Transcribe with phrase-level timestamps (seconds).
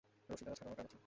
[0.29, 0.97] রসিকদাদা, ছাড়ো– আমার কাজ আছে।